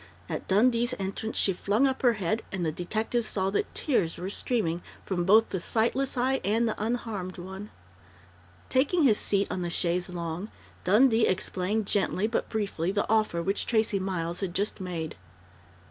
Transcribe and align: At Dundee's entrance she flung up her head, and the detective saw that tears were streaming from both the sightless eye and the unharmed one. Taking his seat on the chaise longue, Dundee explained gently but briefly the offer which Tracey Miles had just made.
At 0.27 0.47
Dundee's 0.47 0.95
entrance 0.97 1.37
she 1.37 1.53
flung 1.53 1.85
up 1.85 2.01
her 2.01 2.13
head, 2.13 2.41
and 2.51 2.65
the 2.65 2.71
detective 2.71 3.23
saw 3.23 3.51
that 3.51 3.71
tears 3.75 4.17
were 4.17 4.31
streaming 4.31 4.81
from 5.05 5.25
both 5.25 5.49
the 5.49 5.59
sightless 5.59 6.17
eye 6.17 6.41
and 6.43 6.67
the 6.67 6.83
unharmed 6.83 7.37
one. 7.37 7.69
Taking 8.67 9.03
his 9.03 9.19
seat 9.19 9.47
on 9.51 9.61
the 9.61 9.69
chaise 9.69 10.09
longue, 10.09 10.49
Dundee 10.85 11.27
explained 11.27 11.85
gently 11.85 12.25
but 12.25 12.49
briefly 12.49 12.91
the 12.91 13.07
offer 13.07 13.43
which 13.43 13.67
Tracey 13.67 13.99
Miles 13.99 14.39
had 14.39 14.55
just 14.55 14.81
made. 14.81 15.17